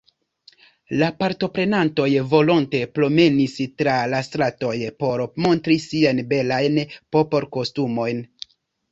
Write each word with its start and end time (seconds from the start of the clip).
La 0.99 1.07
partoprenantoj 1.23 2.05
volonte 2.29 2.79
promenis 2.95 3.57
tra 3.81 3.97
la 4.13 4.21
stratoj 4.27 4.71
por 5.03 5.23
montri 5.47 5.77
siajn 5.83 6.23
belajn 6.33 6.79
popolkostumojn. 7.17 8.23